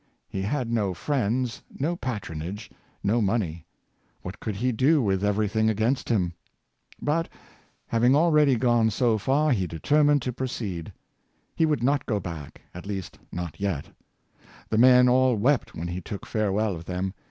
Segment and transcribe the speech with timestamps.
[0.27, 2.71] He had no friends, no patronage,
[3.03, 3.67] no money!
[4.23, 6.31] What could he do with everything against him.^
[6.99, 7.29] But,
[7.85, 10.91] having already gone so far, he determined to proceed.
[11.55, 13.89] He would not go back— at least, not yet.
[14.69, 17.13] The men all wept when he took farewell of them.